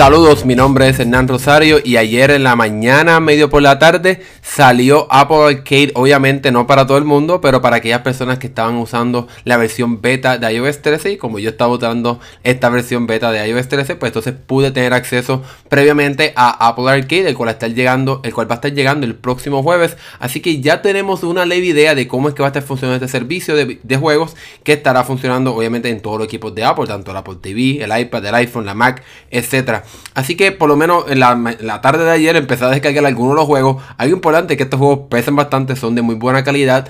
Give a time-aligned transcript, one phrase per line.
[0.00, 4.22] Saludos, mi nombre es Hernán Rosario y ayer en la mañana, medio por la tarde,
[4.40, 8.76] salió Apple Arcade, obviamente no para todo el mundo, pero para aquellas personas que estaban
[8.76, 13.30] usando la versión beta de iOS 13 y como yo estaba usando esta versión beta
[13.30, 17.68] de iOS 13, pues entonces pude tener acceso previamente a Apple Arcade, el cual, está
[17.68, 21.44] llegando, el cual va a estar llegando el próximo jueves, así que ya tenemos una
[21.44, 24.34] leve idea de cómo es que va a estar funcionando este servicio de, de juegos
[24.64, 28.00] que estará funcionando obviamente en todos los equipos de Apple, tanto el Apple TV, el
[28.00, 29.84] iPad, el iPhone, la Mac, etcétera.
[30.14, 33.36] Así que por lo menos en la, tarde de ayer empecé a descargar algunos de
[33.36, 33.82] los juegos.
[33.96, 36.88] Algo importante que estos juegos pesan bastante, son de muy buena calidad.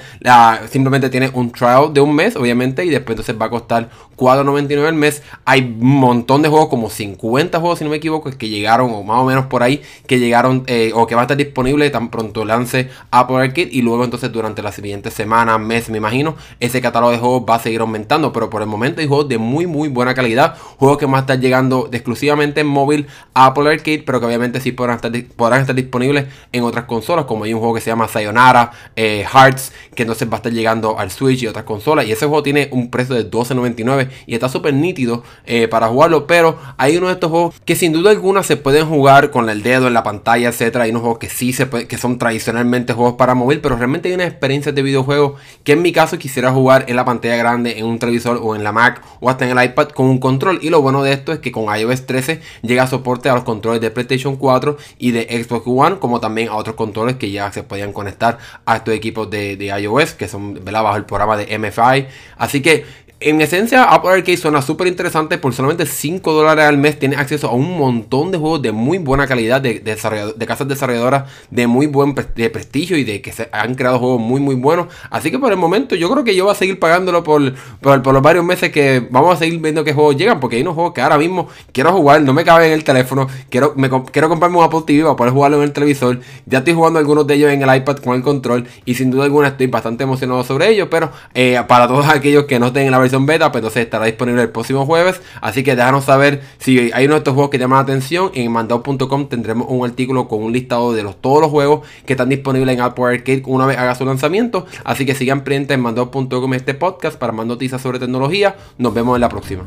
[0.71, 4.87] simplemente tiene un trial de un mes, obviamente, y después entonces va a costar 4.99
[4.87, 5.23] al mes.
[5.45, 9.03] Hay un montón de juegos, como 50 juegos si no me equivoco, que llegaron, o
[9.03, 12.11] más o menos por ahí, que llegaron, eh, o que va a estar disponible tan
[12.11, 13.69] pronto lance Apple Arcade.
[13.71, 17.57] Y luego entonces durante las siguientes semanas, meses, me imagino, ese catálogo de juegos va
[17.57, 18.33] a seguir aumentando.
[18.33, 20.57] Pero por el momento hay juegos de muy, muy buena calidad.
[20.79, 22.90] Juegos que van a estar llegando exclusivamente en móvil
[23.35, 27.61] Apple Arcade, pero que obviamente sí podrán estar, disponibles en otras consolas, como hay un
[27.61, 31.43] juego que se llama Sayonara, eh, Hearts, que entonces va a estar llegando al Switch
[31.43, 32.07] y otras consolas.
[32.07, 36.27] Y ese juego tiene un precio de 12.99 y está súper nítido eh, para jugarlo,
[36.27, 39.63] pero hay uno de estos juegos que sin duda alguna se pueden jugar con el
[39.63, 40.85] dedo en la pantalla, etcétera.
[40.85, 44.15] Hay unos juegos que sí se que son tradicionalmente juegos para móvil, pero realmente hay
[44.15, 47.87] una experiencia de videojuego que en mi caso quisiera jugar en la pantalla grande, en
[47.87, 50.59] un televisor o en la Mac o hasta en el iPad con un control.
[50.63, 53.81] Y lo bueno de esto es que con iOS 13 llega soporte a los controles
[53.81, 57.63] de PlayStation 4 y de Xbox One, como también a otros controles que ya se
[57.65, 62.07] podían conectar a estos equipos de, iOS, que son bajo el programa de MFI.
[62.37, 62.85] Así que
[63.23, 65.37] en esencia, Apple Arcade suena súper interesante.
[65.37, 68.97] Por solamente 5 dólares al mes tienes acceso a un montón de juegos de muy
[68.97, 73.51] buena calidad, de, de, casas desarrolladoras de muy buen de prestigio y de que se
[73.53, 74.87] han creado juegos muy, muy buenos.
[75.11, 78.07] Así que por el momento, yo creo que yo voy a seguir pagándolo por, por,
[78.07, 80.41] los varios meses que vamos a seguir viendo qué juegos llegan.
[80.41, 83.27] Porque hay unos juegos que ahora mismo quiero jugar, no me cabe en el teléfono.
[83.51, 83.75] Quiero,
[84.11, 86.21] quiero comprarme un Apple TV para poder jugarlo en el televisor.
[86.47, 88.67] Ya estoy jugando algunos de ellos en el iPad con el control.
[88.87, 90.89] Y sin duda alguna estoy bastante emocionado sobre ellos.
[90.91, 94.07] Pero eh, para todos aquellos que no estén en la versión beta, pues entonces estará
[94.07, 95.21] disponible el próximo jueves.
[95.41, 98.31] Así que déjanos saber si hay uno de estos juegos que llaman la atención.
[98.35, 102.29] En mandado.com tendremos un artículo con un listado de los, todos los juegos que están
[102.29, 104.67] disponibles en Apple Arcade una vez haga su lanzamiento.
[104.85, 108.57] Así que sigan pendientes en mandado.com este podcast para más noticias sobre tecnología.
[108.79, 109.65] Nos vemos en la próxima.